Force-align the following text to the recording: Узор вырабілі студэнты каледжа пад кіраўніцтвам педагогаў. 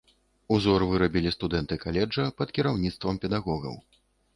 Узор 0.55 0.85
вырабілі 0.93 1.35
студэнты 1.37 1.79
каледжа 1.85 2.27
пад 2.43 2.49
кіраўніцтвам 2.59 3.15
педагогаў. 3.25 3.83